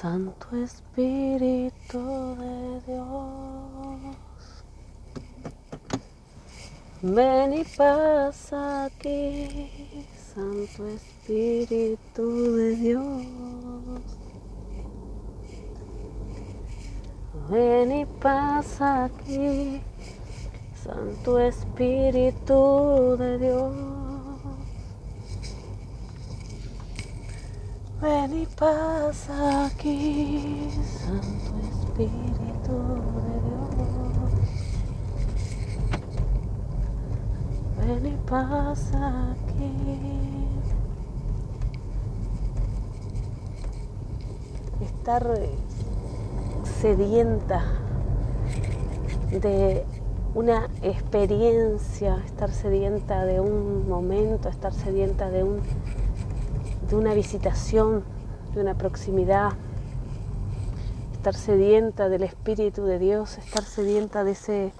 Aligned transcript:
Santo 0.00 0.54
Espíritu 0.62 1.98
de 2.36 2.82
Dios, 2.86 4.18
ven 7.00 7.54
y 7.54 7.64
pasa 7.64 8.84
aquí, 8.84 10.04
Santo 10.34 10.86
Espíritu 10.86 12.56
de 12.56 12.76
Dios. 12.76 13.26
Ven 17.48 17.92
y 17.92 18.04
pasa 18.04 19.04
aquí, 19.04 19.80
Santo 20.84 21.38
Espíritu 21.38 23.16
de 23.18 23.38
Dios. 23.38 24.05
Ven 28.06 28.42
y 28.42 28.46
pasa 28.46 29.66
aquí, 29.66 30.70
Santo 30.80 31.58
Espíritu 31.72 32.76
de 33.26 33.34
Dios. 33.42 34.30
Ven 37.80 38.06
y 38.06 38.16
pasa 38.30 39.32
aquí. 39.32 39.72
Estar 44.84 45.24
sedienta 46.80 47.64
de 49.32 49.84
una 50.36 50.68
experiencia, 50.82 52.22
estar 52.24 52.52
sedienta 52.52 53.24
de 53.24 53.40
un 53.40 53.88
momento, 53.88 54.48
estar 54.48 54.72
sedienta 54.72 55.28
de 55.28 55.42
un 55.42 55.60
de 56.88 56.96
una 56.96 57.14
visitación, 57.14 58.04
de 58.54 58.60
una 58.60 58.74
proximidad, 58.74 59.52
estar 61.12 61.34
sedienta 61.34 62.08
del 62.08 62.22
Espíritu 62.22 62.84
de 62.84 62.98
Dios, 62.98 63.38
estar 63.38 63.64
sedienta 63.64 64.22
de 64.22 64.32
ese, 64.32 64.72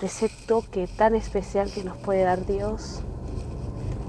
de 0.00 0.06
ese 0.06 0.28
toque 0.48 0.88
tan 0.88 1.14
especial 1.14 1.70
que 1.70 1.84
nos 1.84 1.96
puede 1.98 2.24
dar 2.24 2.44
Dios, 2.44 3.02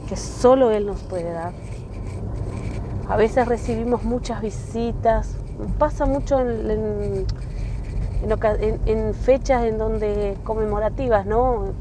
que 0.10 0.16
solo 0.16 0.72
Él 0.72 0.88
nos 0.88 1.02
puede 1.04 1.32
dar. 1.32 1.54
A 3.08 3.16
veces 3.16 3.48
recibimos 3.48 4.04
muchas 4.04 4.42
visitas, 4.42 5.36
pasa 5.78 6.06
mucho 6.06 6.40
en, 6.40 7.26
en, 8.86 9.14
fechas 9.14 9.64
en 9.64 9.78
donde 9.78 10.36
conmemorativas, 10.44 11.26
¿no? 11.26 11.74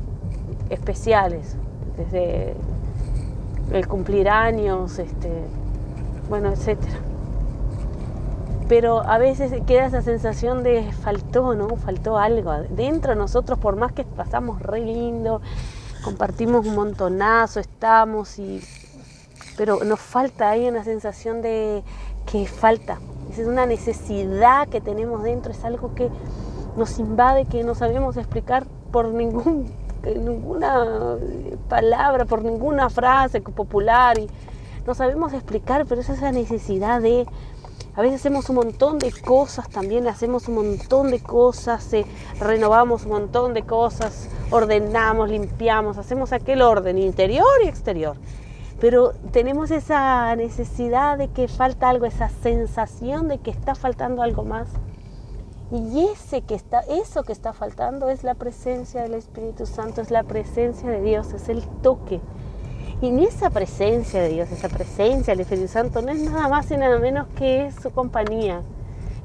Especiales, 0.71 1.57
desde 1.97 2.55
el 3.72 3.89
cumplir 3.89 4.28
años, 4.28 4.98
este, 4.98 5.31
bueno, 6.28 6.50
etcétera. 6.50 6.98
Pero 8.69 9.03
a 9.03 9.19
veces 9.19 9.53
queda 9.67 9.86
esa 9.86 10.03
sensación 10.03 10.62
de 10.64 10.91
faltó, 10.92 11.55
¿no? 11.55 11.77
Faltó 11.77 12.19
algo. 12.19 12.53
Dentro 12.70 13.12
de 13.12 13.17
nosotros, 13.17 13.59
por 13.59 13.77
más 13.77 13.92
que 13.92 14.05
pasamos 14.05 14.61
re 14.61 14.81
lindo, 14.81 15.41
compartimos 16.03 16.67
un 16.67 16.75
montonazo, 16.75 17.61
estamos 17.61 18.39
y. 18.39 18.61
Pero 19.56 19.84
nos 19.84 20.00
falta 20.00 20.50
ahí 20.50 20.69
una 20.69 20.83
sensación 20.83 21.42
de 21.42 21.84
que 22.31 22.47
falta. 22.47 22.98
Es 23.31 23.47
una 23.47 23.67
necesidad 23.67 24.69
que 24.69 24.81
tenemos 24.81 25.22
dentro, 25.22 25.53
es 25.53 25.64
algo 25.64 25.94
que 25.94 26.11
nos 26.77 26.98
invade, 26.98 27.47
que 27.47 27.62
no 27.62 27.75
sabemos 27.75 28.17
explicar 28.17 28.67
por 28.91 29.09
ningún 29.09 29.70
ninguna 30.15 31.17
palabra, 31.69 32.25
por 32.25 32.43
ninguna 32.43 32.89
frase 32.91 33.41
popular 33.41 34.19
y 34.19 34.29
no 34.87 34.95
sabemos 34.95 35.33
explicar, 35.33 35.85
pero 35.87 36.01
es 36.01 36.09
esa 36.09 36.31
necesidad 36.31 37.01
de, 37.01 37.27
a 37.97 38.03
veces 38.03 38.21
hacemos 38.21 38.49
un 38.51 38.57
montón 38.57 38.99
de 38.99 39.11
cosas 39.11 39.69
también, 39.69 40.07
hacemos 40.07 40.49
un 40.49 40.55
montón 40.55 41.11
de 41.11 41.21
cosas, 41.21 41.93
eh, 41.93 42.07
renovamos 42.39 43.05
un 43.05 43.12
montón 43.12 43.55
de 43.55 43.62
cosas, 43.62 44.29
ordenamos, 44.51 45.29
limpiamos, 45.29 45.99
hacemos 45.99 46.33
aquel 46.33 46.62
orden 46.62 46.99
interior 46.99 47.47
y 47.65 47.69
exterior. 47.69 48.17
Pero 48.81 49.12
tenemos 49.33 49.71
esa 49.71 50.37
necesidad 50.37 51.17
de 51.17 51.28
que 51.28 51.49
falta 51.49 51.88
algo, 51.88 52.05
esa 52.05 52.28
sensación 52.28 53.28
de 53.28 53.38
que 53.38 53.50
está 53.50 53.75
faltando 53.75 54.23
algo 54.23 54.44
más. 54.44 54.69
Y 55.72 56.06
ese 56.12 56.43
que 56.43 56.54
está, 56.54 56.81
eso 56.81 57.25
que 57.25 57.32
está 57.32 57.53
faltando 57.53 58.09
es 58.09 58.22
la 58.22 58.34
presencia 58.34 59.03
del 59.03 59.15
Espíritu 59.15 59.66
Santo, 59.66 60.00
es 60.00 60.12
la 60.12 60.22
presencia 60.22 60.88
de 60.88 61.00
Dios, 61.00 61.32
es 61.32 61.49
el 61.49 61.62
toque. 61.82 62.21
Y 63.03 63.09
en 63.09 63.19
esa 63.19 63.50
presencia 63.50 64.22
de 64.22 64.28
Dios, 64.28 64.50
esa 64.53 64.69
presencia 64.69 65.32
del 65.32 65.41
Espíritu 65.41 65.69
Santo, 65.69 66.03
no 66.03 66.12
es 66.12 66.21
nada 66.21 66.49
más 66.49 66.71
y 66.71 66.76
nada 66.76 66.99
menos 66.99 67.26
que 67.37 67.72
su 67.82 67.91
compañía, 67.91 68.62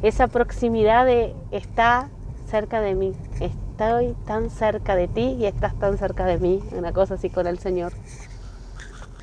esa 0.01 0.27
proximidad 0.27 1.05
de 1.05 1.35
está 1.51 2.09
cerca 2.49 2.81
de 2.81 2.95
mí, 2.95 3.13
estoy 3.39 4.15
tan 4.25 4.49
cerca 4.49 4.95
de 4.95 5.07
ti 5.07 5.37
y 5.39 5.45
estás 5.45 5.77
tan 5.77 5.97
cerca 5.99 6.25
de 6.25 6.39
mí, 6.39 6.61
una 6.75 6.91
cosa 6.91 7.13
así 7.13 7.29
con 7.29 7.45
el 7.45 7.59
Señor. 7.59 7.93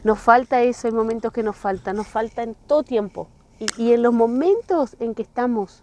Nos 0.05 0.21
falta 0.21 0.63
eso, 0.63 0.87
hay 0.87 0.95
momentos 0.95 1.33
que 1.33 1.43
nos 1.43 1.57
falta, 1.57 1.93
nos 1.93 2.07
falta 2.07 2.45
en 2.45 2.55
todo 2.55 2.85
tiempo. 2.85 3.27
Y, 3.59 3.67
y 3.83 3.93
en 3.93 4.03
los 4.03 4.15
momentos 4.15 4.97
en 5.01 5.17
que 5.17 5.23
estamos 5.23 5.83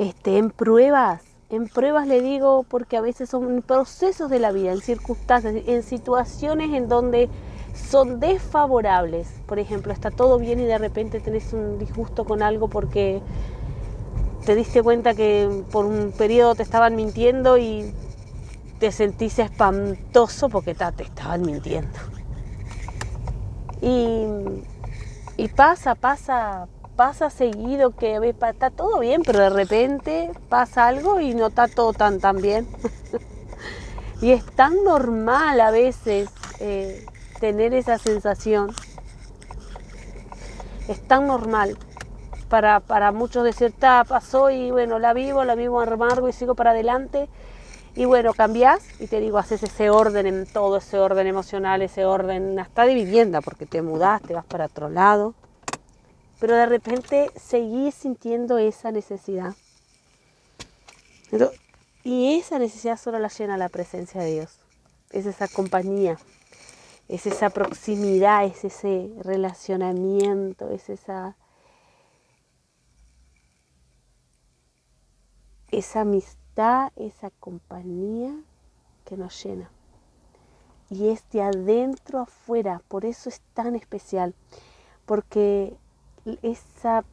este, 0.00 0.38
en 0.38 0.50
pruebas, 0.50 1.22
en 1.50 1.68
pruebas 1.68 2.06
le 2.06 2.22
digo 2.22 2.64
porque 2.66 2.96
a 2.96 3.02
veces 3.02 3.28
son 3.28 3.60
procesos 3.60 4.30
de 4.30 4.38
la 4.38 4.50
vida, 4.50 4.72
en 4.72 4.80
circunstancias, 4.80 5.54
en 5.66 5.82
situaciones 5.82 6.72
en 6.72 6.88
donde 6.88 7.28
son 7.74 8.18
desfavorables. 8.18 9.28
Por 9.44 9.58
ejemplo, 9.58 9.92
está 9.92 10.10
todo 10.10 10.38
bien 10.38 10.58
y 10.58 10.64
de 10.64 10.78
repente 10.78 11.20
tenés 11.20 11.52
un 11.52 11.78
disgusto 11.78 12.24
con 12.24 12.42
algo 12.42 12.68
porque 12.68 13.20
te 14.46 14.54
diste 14.54 14.82
cuenta 14.82 15.12
que 15.12 15.64
por 15.70 15.84
un 15.84 16.12
periodo 16.16 16.54
te 16.54 16.62
estaban 16.62 16.96
mintiendo 16.96 17.58
y 17.58 17.92
te 18.78 18.92
sentís 18.92 19.38
espantoso 19.38 20.48
porque 20.48 20.74
te 20.74 21.02
estaban 21.02 21.42
mintiendo. 21.42 21.98
Y, 23.82 24.24
y 25.36 25.48
pasa, 25.48 25.94
pasa, 25.94 26.68
pasa 27.00 27.30
seguido 27.30 27.92
que 27.92 28.34
está 28.42 28.68
todo 28.68 28.98
bien, 28.98 29.22
pero 29.24 29.38
de 29.38 29.48
repente 29.48 30.32
pasa 30.50 30.86
algo 30.86 31.18
y 31.18 31.32
no 31.32 31.46
está 31.46 31.66
todo 31.66 31.94
tan, 31.94 32.18
bien. 32.42 32.68
y 34.20 34.32
es 34.32 34.44
tan 34.44 34.84
normal 34.84 35.62
a 35.62 35.70
veces 35.70 36.28
eh, 36.58 37.06
tener 37.40 37.72
esa 37.72 37.96
sensación. 37.96 38.74
Es 40.88 41.00
tan 41.08 41.26
normal 41.26 41.78
para, 42.50 42.80
para 42.80 43.12
muchos 43.12 43.44
decir, 43.44 43.68
está, 43.68 44.04
pasó 44.04 44.50
y 44.50 44.70
bueno, 44.70 44.98
la 44.98 45.14
vivo, 45.14 45.42
la 45.44 45.54
vivo 45.54 45.80
amargo 45.80 46.28
y 46.28 46.34
sigo 46.34 46.54
para 46.54 46.72
adelante. 46.72 47.30
Y 47.96 48.04
bueno, 48.04 48.34
cambias 48.34 48.82
y 49.00 49.06
te 49.06 49.20
digo, 49.20 49.38
haces 49.38 49.62
ese 49.62 49.88
orden 49.88 50.26
en 50.26 50.44
todo, 50.44 50.76
ese 50.76 50.98
orden 50.98 51.26
emocional, 51.26 51.80
ese 51.80 52.04
orden 52.04 52.58
hasta 52.58 52.84
de 52.84 52.92
vivienda, 52.92 53.40
porque 53.40 53.64
te 53.64 53.80
mudaste, 53.80 54.34
vas 54.34 54.44
para 54.44 54.66
otro 54.66 54.90
lado 54.90 55.32
pero 56.40 56.56
de 56.56 56.66
repente 56.66 57.30
seguí 57.36 57.92
sintiendo 57.92 58.58
esa 58.58 58.90
necesidad. 58.90 59.54
y 62.02 62.38
esa 62.38 62.58
necesidad 62.58 62.98
solo 62.98 63.18
la 63.18 63.28
llena 63.28 63.58
la 63.58 63.68
presencia 63.68 64.22
de 64.22 64.32
Dios. 64.32 64.58
Es 65.10 65.26
esa 65.26 65.46
compañía, 65.48 66.18
es 67.08 67.26
esa 67.26 67.50
proximidad, 67.50 68.46
es 68.46 68.64
ese 68.64 69.12
relacionamiento, 69.20 70.70
es 70.70 70.88
esa, 70.88 71.36
esa 75.70 76.00
amistad, 76.00 76.90
esa 76.96 77.30
compañía 77.38 78.34
que 79.04 79.16
nos 79.16 79.44
llena. 79.44 79.70
Y 80.88 81.08
es 81.10 81.22
de 81.30 81.42
adentro 81.42 82.20
afuera, 82.20 82.82
por 82.88 83.04
eso 83.04 83.28
es 83.28 83.40
tan 83.52 83.76
especial, 83.76 84.34
porque 85.04 85.76
esa 86.42 87.04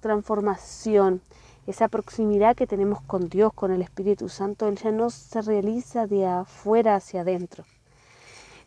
transformación, 0.00 1.20
esa 1.66 1.88
proximidad 1.88 2.56
que 2.56 2.66
tenemos 2.66 3.00
con 3.02 3.28
Dios, 3.28 3.52
con 3.52 3.72
el 3.72 3.82
Espíritu 3.82 4.28
Santo, 4.28 4.68
Él 4.68 4.76
ya 4.76 4.90
no 4.90 5.10
se 5.10 5.42
realiza 5.42 6.06
de 6.06 6.26
afuera 6.26 6.96
hacia 6.96 7.22
adentro, 7.22 7.64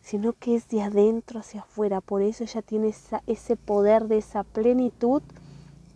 sino 0.02 0.34
que 0.34 0.56
es 0.56 0.68
de 0.68 0.82
adentro 0.84 1.40
hacia 1.40 1.62
afuera. 1.62 2.02
Por 2.02 2.22
eso 2.22 2.44
ya 2.46 2.62
tiene 2.62 2.94
ese 3.28 3.56
poder 3.56 4.08
de 4.08 4.18
esa 4.18 4.44
plenitud 4.44 5.24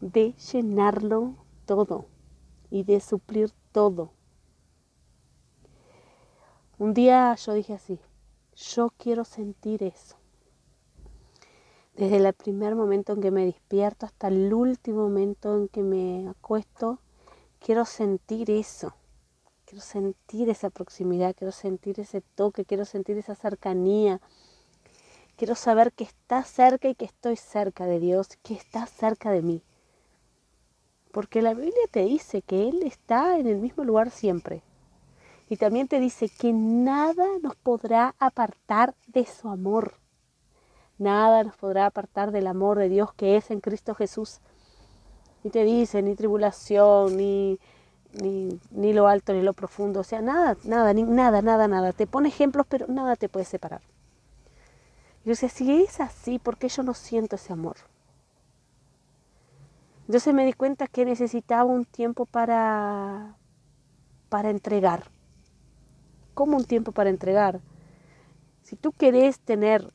de 0.02 0.34
llenarlo 0.52 1.36
todo 1.66 2.06
y 2.70 2.84
de 2.84 3.00
suplir 3.00 3.52
todo. 3.72 4.12
Un 6.78 6.94
día 6.94 7.36
yo 7.36 7.54
dije 7.54 7.74
así, 7.74 8.00
yo 8.56 8.92
quiero 8.98 9.24
sentir 9.24 9.84
eso. 9.84 10.18
Desde 11.98 12.18
el 12.18 12.34
primer 12.34 12.76
momento 12.76 13.14
en 13.14 13.22
que 13.22 13.32
me 13.32 13.46
despierto 13.46 14.06
hasta 14.06 14.28
el 14.28 14.54
último 14.54 15.04
momento 15.04 15.56
en 15.56 15.70
que 15.70 15.82
me 15.82 16.28
acuesto, 16.28 17.00
quiero 17.60 17.86
sentir 17.86 18.52
eso. 18.52 18.94
Quiero 19.64 19.82
sentir 19.82 20.50
esa 20.50 20.70
proximidad, 20.70 21.34
quiero 21.34 21.54
sentir 21.54 22.02
ese 22.02 22.20
toque, 22.20 22.66
quiero 22.66 22.84
sentir 22.84 23.18
esa 23.18 23.34
cercanía. 23.34 24.20
Quiero 25.38 25.56
saber 25.56 25.94
que 25.94 26.04
está 26.04 26.44
cerca 26.44 26.90
y 26.90 26.96
que 26.96 27.06
estoy 27.06 27.38
cerca 27.38 27.86
de 27.86 28.02
Dios, 28.02 28.28
que 28.44 28.56
está 28.56 28.88
cerca 28.88 29.32
de 29.32 29.42
mí. 29.42 29.62
Porque 31.14 31.42
la 31.42 31.54
Biblia 31.54 31.88
te 31.92 32.04
dice 32.04 32.42
que 32.42 32.68
Él 32.68 32.84
está 32.84 33.40
en 33.40 33.48
el 33.48 33.60
mismo 33.60 33.86
lugar 33.86 34.12
siempre. 34.12 34.64
Y 35.48 35.56
también 35.56 35.88
te 35.88 36.02
dice 36.02 36.28
que 36.28 36.52
nada 36.52 37.26
nos 37.42 37.56
podrá 37.56 38.16
apartar 38.20 38.96
de 39.08 39.26
su 39.26 39.48
amor. 39.48 39.94
Nada 40.98 41.44
nos 41.44 41.56
podrá 41.58 41.86
apartar 41.86 42.32
del 42.32 42.48
amor 42.48 42.78
de 42.78 42.90
Dios 42.90 43.14
que 43.14 43.36
es 43.36 43.52
en 43.52 43.62
Cristo 43.62 43.96
Jesús. 43.96 44.40
Y 45.44 45.50
te 45.50 45.64
dice, 45.64 46.02
ni 46.02 46.16
tribulación, 46.16 47.18
ni, 47.18 47.60
ni, 48.72 48.94
lo 48.94 49.08
alto, 49.08 49.34
ni 49.34 49.42
lo 49.42 49.54
profundo. 49.54 50.00
O 50.00 50.04
sea, 50.04 50.22
nada, 50.22 50.58
nada, 50.64 50.94
ni, 50.94 51.04
nada, 51.04 51.42
nada, 51.42 51.68
nada. 51.68 51.94
Te 51.94 52.08
pone 52.08 52.30
ejemplos, 52.30 52.66
pero 52.68 52.88
nada 52.88 53.16
te 53.16 53.30
puede 53.30 53.46
separar. 53.46 53.82
Yo 55.24 55.32
decía, 55.32 55.50
si 55.50 55.84
es 55.84 56.00
así, 56.00 56.40
¿por 56.40 56.58
qué 56.58 56.70
yo 56.70 56.84
no 56.84 56.94
siento 56.94 57.36
ese 57.36 57.54
amor? 57.54 57.78
Entonces 60.08 60.34
me 60.34 60.46
di 60.46 60.54
cuenta 60.54 60.88
que 60.88 61.04
necesitaba 61.04 61.66
un 61.66 61.86
tiempo 61.86 62.26
para, 62.26 63.36
para 64.30 64.52
entregar 64.52 65.10
como 66.36 66.58
un 66.58 66.66
tiempo 66.66 66.92
para 66.92 67.10
entregar. 67.10 67.62
Si 68.62 68.76
tú 68.76 68.92
querés 68.92 69.40
tener 69.40 69.92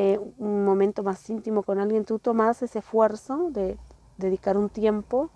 eh, 0.00 0.20
un, 0.38 0.64
momento 0.64 1.02
más 1.02 1.28
íntimo 1.28 1.64
con 1.64 1.80
alguien, 1.80 2.04
tú 2.04 2.20
tomas 2.20 2.62
ese 2.62 2.78
esfuerzo 2.78 3.50
de 3.50 3.76
dedicar 4.16 4.56
un 4.56 4.68
tiempo, 4.68 5.28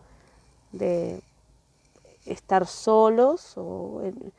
de 0.71 1.21
estar 2.27 2.69
solos 2.69 3.55
o 3.57 4.03
en 4.05 4.33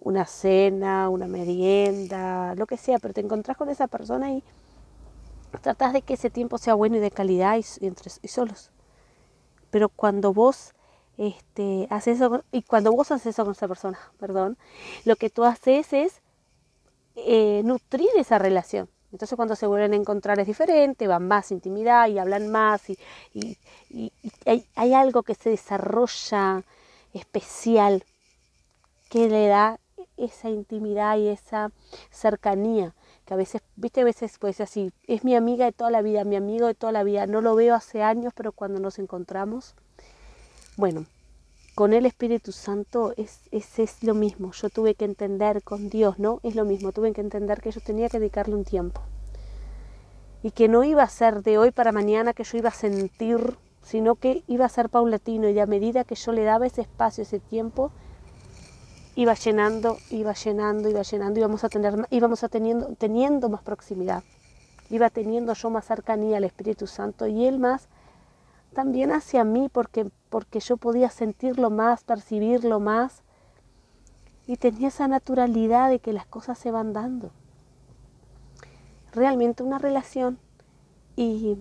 una 0.00 0.26
cena, 0.26 1.08
una 1.08 1.26
merienda, 1.28 2.54
lo 2.56 2.66
que 2.66 2.76
sea, 2.76 2.98
pero 2.98 3.14
te 3.14 3.22
encontrás 3.22 3.56
con 3.56 3.70
esa 3.70 3.86
persona 3.86 4.30
y 4.32 4.44
tratás 5.62 5.94
de 5.94 6.02
que 6.02 6.12
ese 6.12 6.28
tiempo 6.28 6.58
sea 6.58 6.74
bueno 6.74 6.96
y 6.96 7.00
de 7.00 7.10
calidad 7.10 7.56
y, 7.56 7.64
y 8.20 8.28
solos. 8.28 8.70
Pero 9.70 9.88
cuando 9.88 10.34
vos 10.34 10.74
este, 11.16 11.86
haces 11.88 12.16
eso, 12.16 12.44
y 12.52 12.64
cuando 12.64 12.92
vos 12.92 13.10
haces 13.12 13.28
eso 13.28 13.44
con 13.44 13.52
esa 13.52 13.66
persona, 13.66 13.98
perdón, 14.18 14.58
lo 15.06 15.16
que 15.16 15.30
tú 15.30 15.44
haces 15.44 15.94
es 15.94 16.20
eh, 17.16 17.62
nutrir 17.64 18.10
esa 18.18 18.38
relación. 18.38 18.90
Entonces 19.12 19.36
cuando 19.36 19.56
se 19.56 19.66
vuelven 19.66 19.92
a 19.92 19.96
encontrar 19.96 20.38
es 20.38 20.46
diferente, 20.46 21.06
van 21.06 21.26
más 21.26 21.50
intimidad 21.50 22.08
y 22.08 22.18
hablan 22.18 22.48
más 22.48 22.88
y, 22.90 22.98
hay, 24.46 24.64
hay, 24.76 24.94
algo 24.94 25.22
que 25.22 25.34
se 25.34 25.50
desarrolla 25.50 26.62
especial 27.12 28.04
que 29.08 29.28
le 29.28 29.48
da 29.48 29.80
esa 30.16 30.48
intimidad 30.48 31.16
y 31.16 31.28
esa 31.28 31.72
cercanía 32.10 32.94
que 33.24 33.34
a 33.34 33.36
veces, 33.36 33.62
viste, 33.76 34.02
a 34.02 34.04
veces 34.04 34.38
pues 34.38 34.60
así, 34.60 34.92
es 35.06 35.24
mi 35.24 35.34
amiga 35.34 35.64
de 35.64 35.72
toda 35.72 35.90
la 35.90 36.02
vida, 36.02 36.24
mi 36.24 36.36
amigo 36.36 36.66
de 36.66 36.74
toda 36.74 36.92
la 36.92 37.02
vida, 37.02 37.26
no 37.26 37.40
lo 37.40 37.54
veo 37.54 37.74
hace 37.74 38.02
años, 38.02 38.32
pero 38.34 38.52
cuando 38.52 38.80
nos 38.80 38.98
encontramos, 38.98 39.74
bueno, 40.76 41.06
con 41.80 41.94
el 41.94 42.04
Espíritu 42.04 42.52
Santo 42.52 43.14
es, 43.16 43.40
es, 43.52 44.02
lo 44.04 44.12
mismo. 44.12 44.52
Yo 44.52 44.68
tuve 44.68 44.94
que 44.94 45.06
entender 45.06 45.62
con 45.62 45.88
Dios, 45.88 46.18
¿no? 46.18 46.38
Es 46.42 46.54
lo 46.54 46.66
mismo. 46.66 46.92
Tuve 46.92 47.10
que 47.14 47.22
entender 47.22 47.62
que 47.62 47.70
yo 47.70 47.80
tenía 47.80 48.10
que 48.10 48.18
dedicarle 48.18 48.54
un 48.54 48.64
tiempo. 48.64 49.00
Y 50.42 50.50
que 50.50 50.68
no 50.68 50.84
iba 50.84 51.02
a 51.02 51.08
ser 51.08 51.42
de 51.42 51.56
hoy 51.56 51.70
para 51.70 51.90
mañana 51.90 52.34
que 52.34 52.44
yo 52.44 52.58
iba 52.58 52.68
a 52.68 52.74
sentir, 52.74 53.56
sino 53.80 54.16
que 54.16 54.44
iba 54.46 54.66
a 54.66 54.68
ser 54.68 54.90
paulatino. 54.90 55.48
Y 55.48 55.58
a 55.58 55.64
medida 55.64 56.04
que 56.04 56.16
yo 56.16 56.32
le 56.32 56.44
daba 56.44 56.66
ese 56.66 56.82
espacio, 56.82 57.22
ese 57.22 57.38
tiempo, 57.40 57.92
iba 59.14 59.32
llenando, 59.32 59.96
iba 60.10 60.34
llenando, 60.34 60.90
iba 60.90 61.00
llenando, 61.00 61.40
íbamos 61.40 61.64
a 61.64 61.70
tener, 61.70 61.94
íbamos 62.10 62.44
a 62.44 62.50
teniendo, 62.50 62.94
teniendo 62.98 63.48
más 63.48 63.62
proximidad. 63.62 64.22
Iba 64.90 65.08
teniendo 65.08 65.54
yo 65.54 65.70
más 65.70 65.86
cercanía 65.86 66.36
al 66.36 66.44
Espíritu 66.44 66.86
Santo 66.86 67.26
y 67.26 67.46
Él 67.46 67.58
más 67.58 67.88
también 68.72 69.12
hacia 69.12 69.44
mí 69.44 69.68
porque, 69.70 70.10
porque 70.28 70.60
yo 70.60 70.76
podía 70.76 71.10
sentirlo 71.10 71.70
más, 71.70 72.04
percibirlo 72.04 72.80
más 72.80 73.22
y 74.46 74.56
tenía 74.56 74.88
esa 74.88 75.08
naturalidad 75.08 75.90
de 75.90 75.98
que 75.98 76.12
las 76.12 76.26
cosas 76.26 76.58
se 76.58 76.70
van 76.70 76.92
dando. 76.92 77.30
Realmente 79.12 79.62
una 79.62 79.78
relación 79.78 80.38
y, 81.16 81.58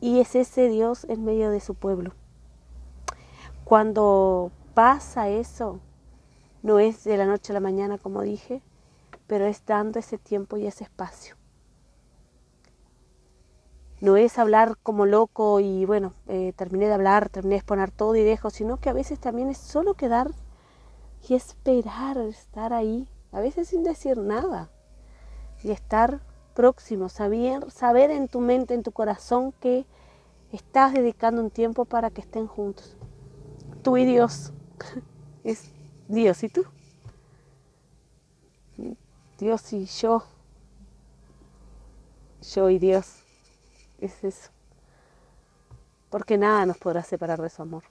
y 0.00 0.20
es 0.20 0.34
ese 0.34 0.68
Dios 0.68 1.04
en 1.04 1.24
medio 1.24 1.50
de 1.50 1.60
su 1.60 1.74
pueblo. 1.74 2.12
Cuando 3.64 4.52
pasa 4.74 5.28
eso, 5.28 5.80
no 6.62 6.78
es 6.78 7.02
de 7.04 7.16
la 7.16 7.26
noche 7.26 7.52
a 7.52 7.54
la 7.54 7.60
mañana 7.60 7.98
como 7.98 8.22
dije, 8.22 8.62
pero 9.26 9.46
es 9.46 9.64
dando 9.66 9.98
ese 9.98 10.18
tiempo 10.18 10.56
y 10.56 10.66
ese 10.66 10.84
espacio 10.84 11.36
no 14.00 14.16
es 14.16 14.38
hablar 14.38 14.76
como 14.82 15.06
loco 15.06 15.60
y 15.60 15.84
bueno, 15.86 16.12
eh, 16.28 16.52
terminé 16.56 16.86
de 16.86 16.94
hablar, 16.94 17.28
terminé 17.28 17.54
de 17.54 17.58
exponer 17.58 17.90
todo 17.90 18.14
y 18.16 18.22
dejo, 18.22 18.50
sino 18.50 18.76
que 18.76 18.90
a 18.90 18.92
veces 18.92 19.18
también 19.18 19.48
es 19.48 19.58
solo 19.58 19.94
quedar 19.94 20.30
y 21.26 21.34
esperar, 21.34 22.18
estar 22.18 22.72
ahí, 22.72 23.08
a 23.32 23.40
veces 23.40 23.68
sin 23.68 23.82
decir 23.82 24.18
nada, 24.18 24.70
y 25.62 25.70
estar 25.70 26.20
próximo, 26.54 27.08
saber, 27.08 27.70
saber 27.70 28.10
en 28.10 28.28
tu 28.28 28.40
mente, 28.40 28.74
en 28.74 28.82
tu 28.82 28.92
corazón 28.92 29.52
que 29.60 29.86
estás 30.52 30.92
dedicando 30.92 31.42
un 31.42 31.50
tiempo 31.50 31.84
para 31.86 32.10
que 32.10 32.20
estén 32.20 32.46
juntos. 32.46 32.96
Tú 33.82 33.96
y 33.96 34.04
Dios, 34.04 34.52
es 35.44 35.70
Dios 36.08 36.42
y 36.42 36.48
tú. 36.48 36.64
Dios 39.38 39.72
y 39.72 39.84
yo, 39.84 40.24
yo 42.40 42.70
y 42.70 42.78
Dios 42.78 43.25
es 44.00 44.24
eso. 44.24 44.50
Porque 46.10 46.38
nada 46.38 46.66
nos 46.66 46.78
podrá 46.78 47.02
separar 47.02 47.40
de 47.40 47.50
su 47.50 47.62
amor. 47.62 47.84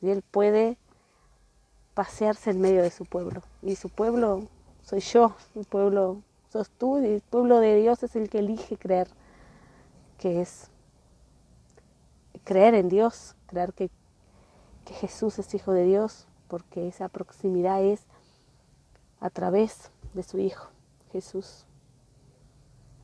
Y 0.00 0.10
Él 0.10 0.22
puede 0.22 0.78
pasearse 1.94 2.50
en 2.50 2.60
medio 2.60 2.82
de 2.82 2.90
su 2.90 3.04
pueblo. 3.04 3.42
Y 3.62 3.76
su 3.76 3.88
pueblo 3.88 4.48
soy 4.82 5.00
yo, 5.00 5.34
mi 5.54 5.64
pueblo 5.64 6.22
sos 6.50 6.70
tú, 6.70 6.98
y 7.00 7.06
el 7.06 7.20
pueblo 7.20 7.60
de 7.60 7.76
Dios 7.76 8.02
es 8.02 8.16
el 8.16 8.28
que 8.28 8.38
elige 8.38 8.76
creer, 8.76 9.08
que 10.18 10.40
es 10.40 10.70
creer 12.44 12.74
en 12.74 12.88
Dios, 12.88 13.34
creer 13.46 13.72
que, 13.72 13.90
que 14.84 14.94
Jesús 14.94 15.38
es 15.38 15.54
hijo 15.54 15.72
de 15.72 15.84
Dios, 15.84 16.26
porque 16.48 16.86
esa 16.86 17.08
proximidad 17.08 17.82
es 17.82 18.02
a 19.20 19.30
través 19.30 19.90
de 20.12 20.22
su 20.22 20.38
Hijo, 20.38 20.68
Jesús. 21.10 21.64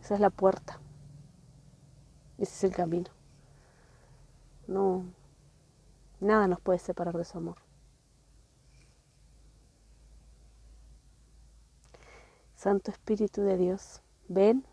Esa 0.03 0.15
es 0.15 0.21
la 0.21 0.31
puerta. 0.31 0.79
Ese 2.41 2.55
es 2.55 2.65
el 2.65 2.75
camino. 2.75 3.11
No, 4.67 5.05
nada 6.21 6.49
nos 6.49 6.59
puede 6.61 6.79
separar 6.79 7.14
de 7.17 7.25
su 7.26 7.37
amor. 7.37 7.59
Santo 12.57 12.91
Espíritu 12.91 13.43
de 13.43 13.59
Dios, 13.59 14.00
ven 14.29 14.64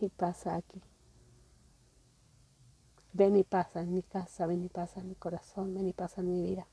y 0.00 0.08
pasa 0.08 0.54
aquí. 0.54 0.80
Ven 3.12 3.36
y 3.36 3.42
pasa 3.42 3.80
en 3.80 3.92
mi 3.92 4.02
casa, 4.04 4.46
ven 4.46 4.62
y 4.62 4.68
pasa 4.68 5.00
en 5.00 5.08
mi 5.08 5.16
corazón, 5.16 5.74
ven 5.74 5.88
y 5.88 5.92
pasa 5.92 6.20
en 6.20 6.28
mi 6.28 6.42
vida. 6.42 6.68